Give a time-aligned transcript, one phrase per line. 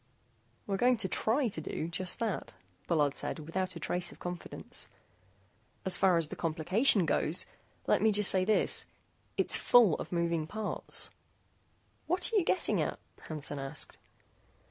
[0.65, 2.55] "We're going to try to do just that,"
[2.87, 4.89] Bullard said without a trace of confidence.
[5.85, 7.45] "As far as the complication goes,
[7.85, 8.85] let me say just this:
[9.37, 11.11] it's full of moving parts."
[12.07, 13.99] "What are you getting at?" Hansen asked.